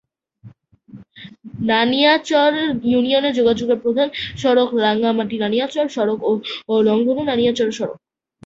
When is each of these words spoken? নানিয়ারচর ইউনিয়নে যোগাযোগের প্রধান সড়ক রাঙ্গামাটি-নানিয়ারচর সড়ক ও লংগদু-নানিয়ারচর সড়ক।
নানিয়ারচর 1.65 2.51
ইউনিয়নে 2.85 3.31
যোগাযোগের 3.39 3.79
প্রধান 3.83 4.07
সড়ক 4.37 4.69
রাঙ্গামাটি-নানিয়ারচর 4.85 5.85
সড়ক 5.95 6.19
ও 6.69 6.73
লংগদু-নানিয়ারচর 6.87 7.69
সড়ক। 7.71 7.97